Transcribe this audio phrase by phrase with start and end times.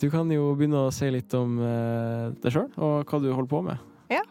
[0.00, 3.52] Du kan jo begynne å si litt om eh, deg sjøl, og hva du holder
[3.52, 3.92] på med.
[4.12, 4.22] Ja.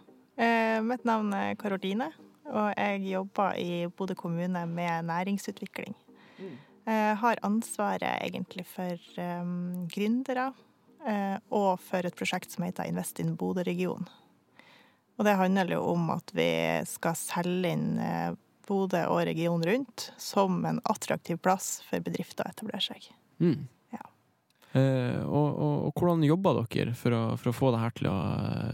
[0.84, 2.10] mitt navn er Karoline,
[2.52, 5.96] og jeg jobber i Bodø kommune med næringsutvikling.
[6.86, 10.52] Jeg har ansvaret egentlig for um, gründere
[11.08, 14.06] eh, og for et prosjekt som heter Invest in Bodø-region.
[15.16, 16.50] Og det handler jo om at vi
[16.90, 18.36] skal selge inn eh,
[18.70, 23.10] Bodø og regionen rundt som en attraktiv plass for bedrifter å etablere seg.
[23.42, 23.66] Mm.
[24.76, 28.10] Eh, og, og, og hvordan jobber dere for å, for å få det her til
[28.12, 28.16] å,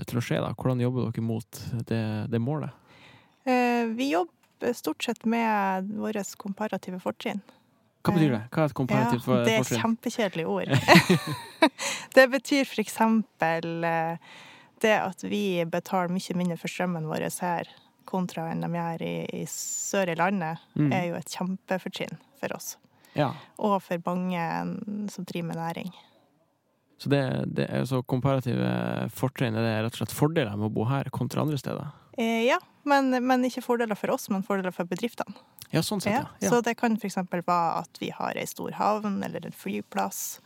[0.09, 0.39] til å skje?
[0.41, 0.51] da?
[0.57, 2.73] Hvordan jobber dere mot det, det målet?
[3.45, 7.41] Eh, vi jobber stort sett med våre komparative fortrinn.
[8.01, 8.41] Hva betyr det?
[8.49, 9.45] Hva er et komparativt fortrinn?
[9.45, 10.73] Ja, det er et kjempekjedelig ord.
[12.17, 14.33] det betyr for eksempel eh,
[14.81, 17.69] det at vi betaler mye mindre for strømmen vår her
[18.09, 20.89] kontra enn de gjør i, i sør i landet, Mm.
[20.95, 22.73] er jo et kjempefortrinn for oss.
[23.17, 23.31] Ja.
[23.59, 24.43] Og for mange
[25.11, 25.91] som driver med næring.
[27.01, 27.21] Så det,
[27.57, 31.09] det er så komparative fortrinn er det rett og slett fordeler med å bo her
[31.13, 31.87] kontra andre steder?
[32.21, 35.33] Eh, ja, men, men ikke fordeler for oss, men fordeler for bedriftene.
[35.71, 36.49] Ja, sånn sett, Ja, ja.
[36.51, 37.15] Så det kan f.eks.
[37.31, 40.41] være at vi har ei stor havn eller en flyplass.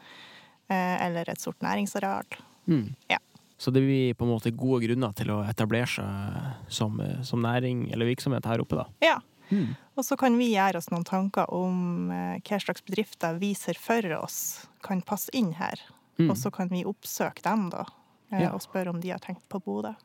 [0.70, 2.38] eh, Eller et stort næringsareal.
[2.70, 2.94] Mm.
[3.10, 3.18] Ja.
[3.58, 7.90] Så det blir på en måte gode grunner til å etablere seg som, som næring
[7.92, 8.86] eller virksomhet her oppe, da.
[9.04, 9.20] Ja.
[9.50, 9.76] Mm.
[9.96, 13.80] Og så kan vi gjøre oss noen tanker om eh, hva slags bedrifter vi ser
[13.80, 14.40] for oss
[14.86, 15.80] kan passe inn her.
[16.20, 16.30] Mm.
[16.32, 17.86] Og så kan vi oppsøke dem, da,
[18.32, 18.52] eh, Ja.
[18.54, 19.96] og spørre om de har tenkt på Bodø.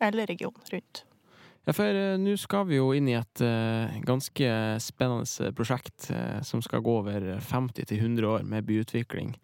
[0.00, 1.04] Eller regionen rundt.
[1.66, 6.38] Ja, for uh, nå skal vi jo inn i et uh, ganske spennende prosjekt uh,
[6.46, 9.36] som skal gå over 50-100 år med byutvikling.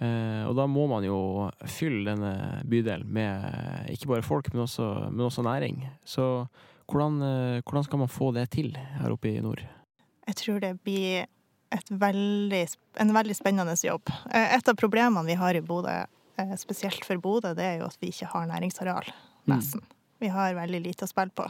[0.00, 5.26] Og da må man jo fylle denne bydelen med ikke bare folk, men også, men
[5.26, 5.82] også næring.
[6.08, 6.46] Så
[6.90, 9.62] hvordan, eh, hvordan skal man få det til her oppe i nord?
[10.26, 11.26] Jeg tror det blir
[11.72, 12.64] et veldig,
[13.02, 14.10] en veldig spennende jobb.
[14.34, 16.04] Eh, Et av problemene vi har i Bodø,
[16.38, 19.06] eh, spesielt for Bodø, det er jo at vi ikke har næringsareal,
[19.46, 19.56] Mm.
[19.56, 19.82] nesten.
[20.20, 21.46] Vi har veldig lite å spille på.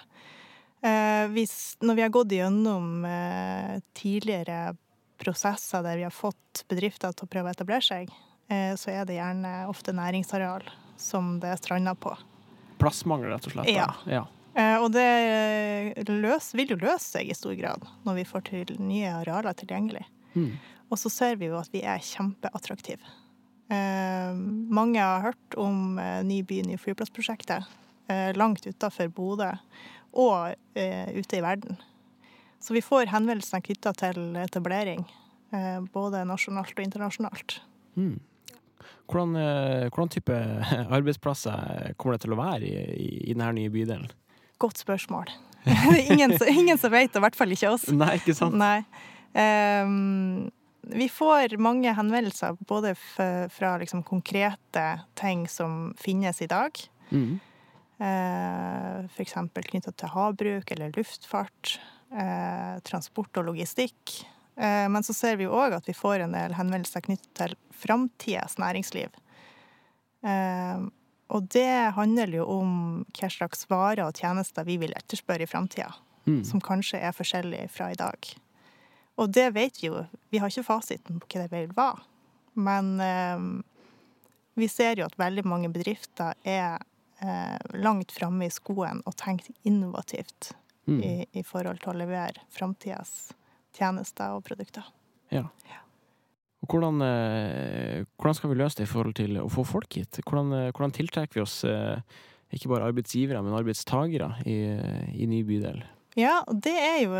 [0.82, 3.04] Eh, Hvis, når vi har gått gjennom
[3.94, 4.76] tidligere
[5.18, 8.10] prosesser der vi har fått bedrifter til å prøve å etablere seg,
[8.48, 10.62] eh, så er det gjerne ofte næringsareal
[10.96, 12.14] som det strander på.
[12.80, 13.66] Plassmangel, rett og slett.
[13.66, 13.72] da.
[13.72, 13.88] Ja.
[14.06, 14.24] ja.
[14.58, 18.72] Eh, Og det løs, vil jo løse seg i stor grad når vi får til
[18.82, 20.06] nye arealer tilgjengelig.
[20.34, 20.52] Mm.
[20.90, 23.02] Og så ser vi jo at vi er kjempeattraktive.
[23.70, 27.68] Eh, mange har hørt om eh, Ny by, ny flyplass-prosjektet
[28.10, 29.52] eh, langt utafor Bodø
[30.10, 31.78] og eh, ute i verden.
[32.60, 35.04] Så vi får henvendelser knytta til etablering,
[35.54, 37.60] eh, både nasjonalt og internasjonalt.
[37.94, 38.18] Mm.
[39.06, 40.40] Hvordan, eh, hvordan type
[40.98, 44.10] arbeidsplasser kommer det til å være i, i, i denne nye bydelen?
[44.60, 45.30] Godt spørsmål.
[46.10, 47.84] Ingen, ingen som vet det, i hvert fall ikke oss.
[47.92, 48.56] Nei, ikke sant?
[48.56, 48.80] Nei.
[49.36, 50.48] Um,
[50.90, 54.86] vi får mange henvendelser både fra liksom konkrete
[55.20, 56.80] ting som finnes i dag.
[57.12, 57.38] Mm.
[58.00, 61.76] Uh, for eksempel knytta til havbruk eller luftfart.
[62.10, 64.22] Uh, transport og logistikk.
[64.56, 67.58] Uh, men så ser vi jo òg at vi får en del henvendelser knyttet til
[67.84, 69.12] framtidas næringsliv.
[70.20, 70.80] Eh,
[71.30, 72.70] og det handler jo om
[73.16, 75.92] hva slags varer og tjenester vi vil etterspørre i framtida
[76.26, 76.42] Mm.
[76.44, 78.26] som kanskje er forskjellig fra i dag.
[79.18, 80.02] Og det vet vi jo.
[80.30, 82.02] Vi har ikke fasiten på hva det vil være.
[82.60, 83.40] Men eh,
[84.60, 86.76] vi ser jo at veldig mange bedrifter er
[87.24, 90.52] eh, langt framme i skoen og tenker innovativt
[90.86, 91.00] Mm.
[91.04, 93.32] i, i forhold til å levere framtidas
[93.76, 94.82] tjenester og produkter.
[95.30, 95.42] Ja.
[95.42, 95.89] Og
[96.70, 100.20] hvordan, eh, hvordan skal vi løse det i forhold til å få folk hit?
[100.24, 102.02] Hvordan, eh, hvordan tiltrekker vi oss eh,
[102.54, 104.58] ikke bare arbeidsgivere, men arbeidstagere i,
[105.14, 105.82] i ny bydel?
[106.18, 107.12] Ja, og det er jo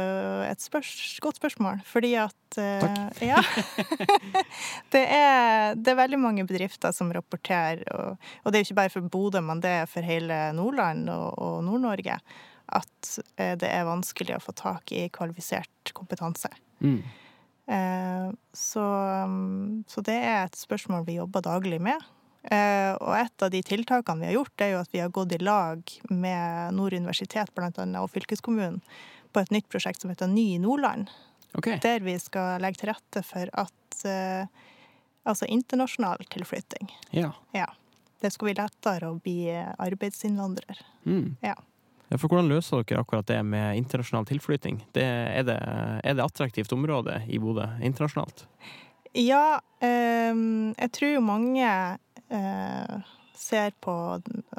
[0.43, 0.91] et spørs
[1.23, 3.21] godt spørsmål, fordi at Takk.
[3.23, 3.39] Ja.
[4.95, 8.81] det, er, det er veldig mange bedrifter som rapporterer, og, og det er jo ikke
[8.81, 12.19] bare for Bodø, men det er for hele Nordland og, og Nord-Norge,
[12.81, 16.51] at det er vanskelig å få tak i kvalifisert kompetanse.
[16.83, 16.99] Mm.
[17.71, 18.85] Eh, så,
[19.25, 22.03] um, så det er et spørsmål vi jobber daglig med.
[22.43, 25.37] Eh, og et av de tiltakene vi har gjort, er jo at vi har gått
[25.37, 28.81] i lag med Nord universitet blant annet, og fylkeskommunen
[29.31, 31.13] på et nytt prosjekt som heter Ny Nordland.
[31.55, 31.79] Okay.
[31.83, 34.67] Der vi skal legge til rette for at eh,
[35.29, 36.89] Altså internasjonal tilflytting.
[37.13, 37.35] Ja.
[37.53, 37.67] Ja.
[38.25, 40.81] Det skal bli lettere å bli arbeidsinnvandrer.
[41.05, 41.35] Mm.
[41.45, 41.53] Ja.
[42.19, 44.81] For hvordan løser dere akkurat det med internasjonal tilflytting?
[44.97, 45.59] Det, er, det,
[46.03, 48.47] er det attraktivt område i Bodø internasjonalt?
[49.15, 50.35] Ja, eh,
[50.75, 51.71] jeg tror jo mange
[52.31, 53.95] eh, ser på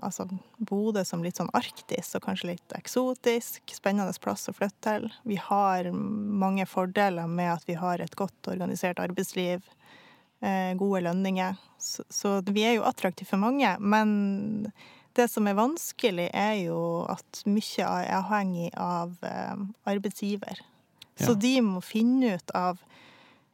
[0.02, 0.26] altså,
[0.58, 3.62] Bodø som litt sånn arktisk og kanskje litt eksotisk.
[3.76, 5.12] Spennende plass å flytte til.
[5.28, 9.68] Vi har mange fordeler med at vi har et godt organisert arbeidsliv.
[10.42, 11.56] eh, gode lønninger.
[11.78, 13.76] Så, så vi er jo attraktive for mange.
[13.80, 14.72] Men
[15.18, 19.72] det som er vanskelig, er jo at mye er avhengig av arbeidsgiver.
[19.86, 20.62] arbeidsgiver.
[21.22, 22.80] Så de må finne ut av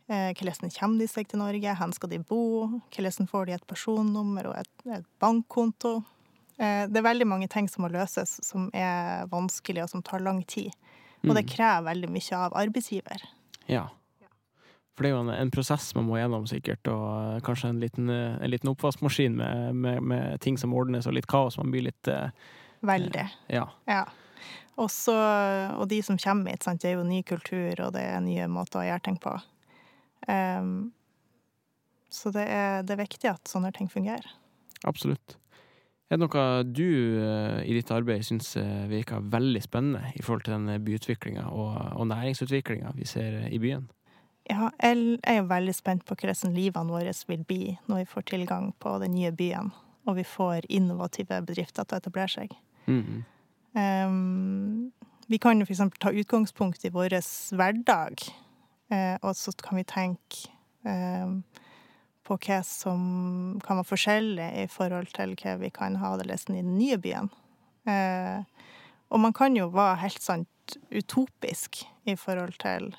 [0.10, 3.68] eh, hvordan kommer de seg til Norge, hvor skal de bo, hvordan får de et
[3.68, 5.98] personnummer og et, et bankkonto.
[6.58, 10.24] Eh, det er veldig mange ting som må løses, som er vanskelig og som tar
[10.24, 10.72] lang tid.
[11.26, 11.50] Og det Mm.
[11.56, 13.24] krever veldig mye av arbeidsgiver.
[13.68, 13.88] Ja.
[14.98, 17.82] For det er jo en, en prosess man må gjennom, sikkert, og eh, kanskje en
[17.84, 21.60] liten, eh, en liten oppvaskmaskin med, med, med ting som ordnes, og litt kaos.
[21.62, 22.32] Man blir litt eh,
[22.86, 23.28] Veldig.
[23.54, 23.68] Ja.
[23.90, 24.04] Ja.
[24.78, 28.22] Også, og de som kommer hit, sant, det er jo ny kultur, og det er
[28.22, 29.34] nye måter å gjøre ting på.
[30.30, 30.92] Um,
[32.14, 34.30] så det er, det er viktig at sånne ting fungerer.
[34.86, 35.38] Absolutt.
[36.08, 40.46] Er det noe du eh, i ditt arbeid syns eh, virker veldig spennende i forhold
[40.46, 43.90] til den byutviklinga og, og næringsutviklinga vi ser eh, i byen?
[44.48, 48.28] Ja, jeg er jo veldig spent på hvordan livene våre vil bli når vi får
[48.32, 49.74] tilgang på den nye byen,
[50.08, 52.56] og vi får innovative bedrifter til å etablere seg.
[52.88, 53.24] Mhm.
[53.76, 54.92] um,
[55.28, 57.18] vi kan jo eksempel ta utgangspunkt i vår
[57.52, 58.22] hverdag,
[58.90, 60.48] eh, og så kan vi tenke
[60.88, 61.42] ehm,
[62.24, 63.02] på hva som
[63.64, 66.96] kan være forskjellig i forhold til hva vi kan ha det lesen i den nye
[66.96, 67.28] byen.
[67.84, 68.40] Eh,
[69.12, 72.94] og man kan jo være helt sant utopisk i forhold til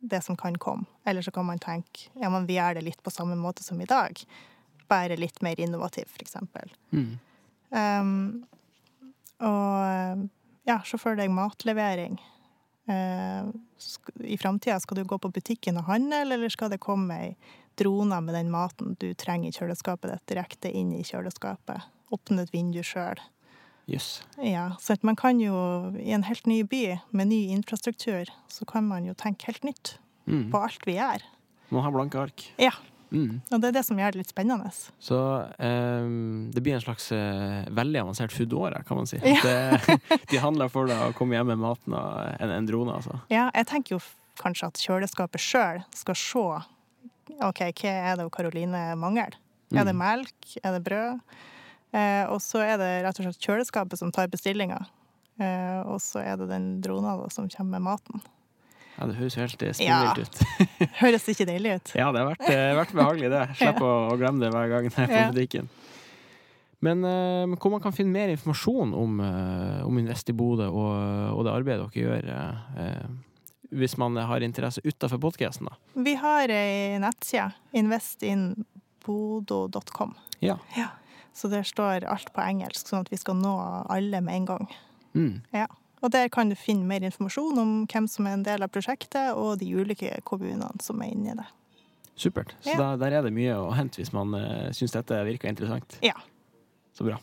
[0.00, 0.84] det som kan komme.
[1.04, 3.80] Eller så kan man tenke ja, men vi gjør det litt på samme måte som
[3.80, 4.20] i dag,
[4.88, 6.72] bare litt mer innovativ, eksempel.
[6.90, 7.18] Mhm.
[7.70, 8.46] Um,
[9.40, 10.28] og
[10.66, 12.18] ja, se for deg matlevering.
[12.90, 13.46] Uh,
[14.26, 17.30] I framtida, skal du gå på butikken og handle, eller skal det komme ei
[17.78, 21.86] drone med den maten du trenger i kjøleskapet ditt, direkte inn i kjøleskapet?
[22.10, 23.22] Åpne et vindu sjøl.
[23.90, 24.22] Jøss.
[24.44, 25.54] Ja, så at man kan jo,
[25.98, 29.96] i en helt ny by med ny infrastruktur, så kan man jo tenke helt nytt
[30.26, 30.50] mm.
[30.52, 31.24] på alt vi gjør.
[31.70, 32.44] Man har blanke ark.
[32.60, 32.72] Ja.
[33.10, 33.40] Mm.
[33.50, 34.70] Og det er det som gjør det litt spennende.
[35.02, 35.18] Så
[35.58, 39.18] um, det blir en slags uh, veldig avansert foodora, kan man si.
[39.18, 39.40] Ja.
[39.74, 42.94] At, eh, de handler for deg og kommer hjem med maten og en, en drone,
[43.00, 43.18] altså.
[43.32, 44.00] Ja, jeg tenker jo
[44.40, 46.44] kanskje at kjøleskapet sjøl skal se
[47.46, 49.34] OK, hva er det Karoline mangler?
[49.70, 50.00] Er det Mhm.
[50.02, 50.54] melk?
[50.64, 51.20] Er det brød?
[51.92, 54.78] Eh, og så er det rett og slett kjøleskapet som tar bestillinga.
[55.40, 58.20] Eh, og så er det den drona da, som kommer med maten.
[58.98, 60.12] Ja, det høres helt eh, Ja.
[60.12, 60.36] spinnvilt ut.
[61.00, 61.88] Høres ikke deilig ut?
[61.96, 63.46] Ja, det har vært, eh, vært behagelig, det.
[63.56, 65.30] Slipp å, å glemme det hver gang jeg er på Ja.
[65.32, 65.66] butikken.
[66.84, 70.92] Men eh, hvor man kan finne mer informasjon om, eh, om Invest i Bodø og,
[71.36, 72.24] og det arbeidet dere gjør,
[72.84, 73.06] eh,
[73.80, 75.72] hvis man har interesse utafor podkasten, da.
[76.02, 80.14] Vi har ei nettside, investinbodo.com.
[80.40, 80.56] Ja.
[80.76, 80.86] Ja.
[81.40, 83.52] Så der står alt på engelsk, sånn at vi skal nå
[83.88, 84.66] alle med en gang.
[85.16, 85.38] Mm.
[86.04, 89.32] Og der kan du finne mer informasjon om hvem som er en del av prosjektet,
[89.36, 91.46] og de ulike kommunene som er inni det.
[92.20, 92.52] Supert.
[92.60, 92.76] Så Ja.
[92.76, 95.96] da, der er det mye å hente hvis man uh, syns dette virker interessant.
[96.04, 96.12] Ja.
[96.92, 97.16] Så bra.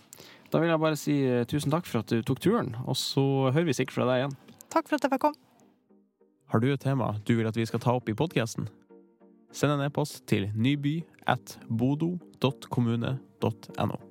[0.50, 3.52] Da vil jeg bare si eh, tusen takk for at du tok turen, og så
[3.52, 4.36] hører vi sikkert fra deg igjen.
[4.72, 5.36] Takk for at jeg fikk komme.
[6.48, 8.69] Har du et tema du vil at vi skal ta opp i podkasten?
[9.52, 14.06] Send en e-post til nyby at bodo.kommune.no.